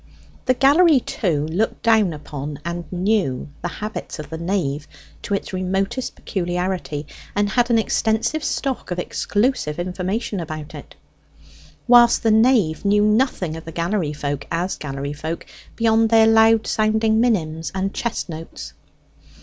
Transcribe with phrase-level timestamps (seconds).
[0.45, 4.87] The gallery, too, looked down upon and knew the habits of the nave
[5.21, 10.95] to its remotest peculiarity, and had an extensive stock of exclusive information about it;
[11.87, 15.45] whilst the nave knew nothing of the gallery folk, as gallery folk,
[15.75, 18.73] beyond their loud sounding minims and chest notes.